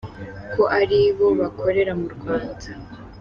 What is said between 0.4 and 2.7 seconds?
ko ari bo bakorera mu Rwanda.